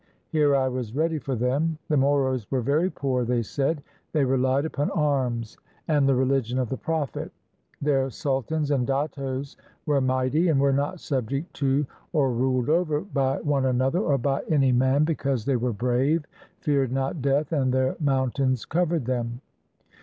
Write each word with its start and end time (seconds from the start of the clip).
Here 0.29 0.55
I 0.55 0.67
was 0.67 0.95
ready 0.95 1.19
for 1.19 1.35
them. 1.35 1.77
The 1.87 1.95
Moros 1.95 2.49
were 2.49 2.61
very 2.63 2.89
poor, 2.89 3.23
they 3.23 3.43
said; 3.43 3.83
they 4.13 4.25
rehed 4.25 4.65
upon 4.65 4.89
arms 4.89 5.59
and 5.87 6.09
the 6.09 6.15
rehgion 6.15 6.59
of 6.59 6.69
the 6.69 6.75
Prophet; 6.77 7.31
their 7.79 8.09
sultans 8.09 8.71
and 8.71 8.87
dattos 8.87 9.57
were 9.85 10.01
mighty, 10.01 10.47
and 10.47 10.59
were 10.59 10.73
not 10.73 10.99
subject 10.99 11.53
to 11.57 11.85
or 12.13 12.31
ruled 12.33 12.67
over 12.67 13.01
by 13.01 13.41
one 13.41 13.67
another, 13.67 13.99
or 13.99 14.17
by 14.17 14.41
any 14.49 14.71
man, 14.71 15.03
because 15.03 15.45
they 15.45 15.55
were 15.55 15.71
brave, 15.71 16.25
feared 16.61 16.91
not 16.91 17.21
death, 17.21 17.51
and 17.51 17.71
their 17.71 17.95
mountains 17.99 18.65
covered 18.65 19.05
them. 19.05 19.39